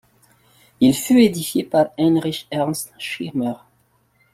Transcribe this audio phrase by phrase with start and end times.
[0.79, 3.53] Il fut édifié par Heinrich Ernst Schirmer.